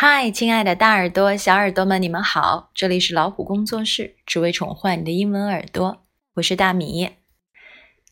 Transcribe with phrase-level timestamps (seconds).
[0.00, 2.70] 嗨，亲爱的大耳朵、小耳朵们，你们好！
[2.72, 6.06] 这里是老虎工作室，只为宠坏你的英文耳朵。
[6.34, 7.16] 我是大米。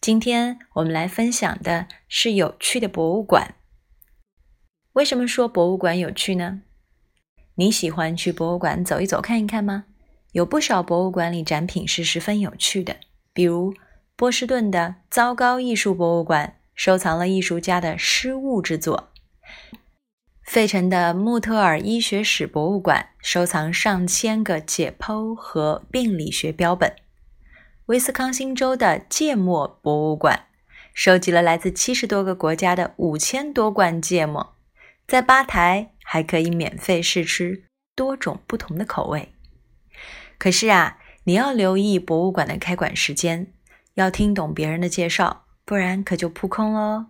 [0.00, 3.54] 今天我们来分享的是有趣的博物馆。
[4.94, 6.62] 为什么说博物馆有趣呢？
[7.54, 9.84] 你喜欢去博物馆走一走、看一看吗？
[10.32, 12.96] 有不少博物馆里展品是十分有趣的，
[13.32, 13.72] 比如
[14.16, 19.10] 波士顿的糟糕艺术博物馆收藏了艺术家的失误之作。
[20.46, 26.94] 费城的穆特尔医学史博物馆收藏上千个解剖和病理学标本。
[27.86, 30.46] 威斯康星州的芥末博物馆
[30.94, 34.54] 收集了来自七十多个国家的五千多罐芥末，
[35.08, 37.64] 在吧台还可以免费试吃
[37.96, 39.32] 多种不同的口味。
[40.38, 43.52] 可是啊，你要留意博物馆的开馆时间，
[43.94, 47.06] 要听懂别人的介绍，不然可就扑空喽。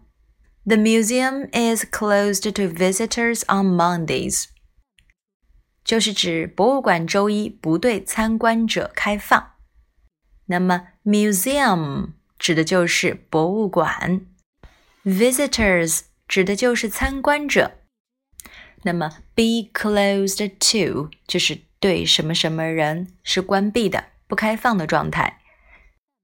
[0.66, 4.46] The museum is closed to visitors on Mondays，
[5.84, 9.54] 就是指博物馆周一不对参观者开放。
[10.46, 14.26] 那么，museum 指的就是博物馆，
[15.04, 17.80] visitors 指的就是参观者。
[18.84, 25.42] 那么，be closed to 就是对什么什么人是关闭的、不开放的状态。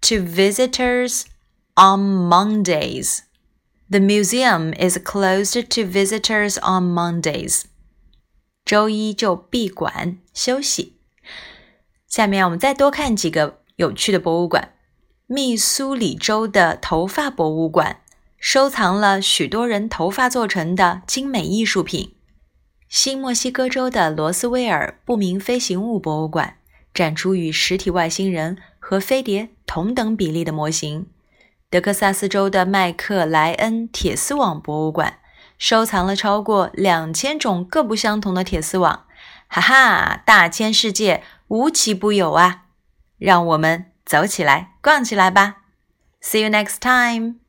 [0.00, 1.24] to visitors
[1.76, 3.20] on Mondays.
[3.88, 7.66] The museum is closed to visitors on Mondays.
[8.71, 10.95] 周一就闭馆休息。
[12.07, 14.75] 下面我们再多看几个有趣的博物馆。
[15.27, 17.99] 密苏里州的头发博物馆
[18.37, 22.15] 收藏了许多人头发做成的精美艺术品。
[22.87, 26.55] 新墨西哥州的罗斯威尔不明飞行物博物馆
[26.93, 31.07] 展出与实体外星人和飞碟同等比例的模型。
[31.69, 35.20] 德克萨斯州的麦克莱恩铁丝网博物馆。
[35.61, 39.05] 收藏了超过两千种各不相同的铁丝网，
[39.47, 42.63] 哈哈，大千世界无奇不有啊！
[43.19, 45.57] 让我们走起来，逛起来吧
[46.19, 47.40] ！See you next time.